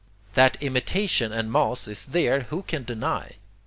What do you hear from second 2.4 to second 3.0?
who can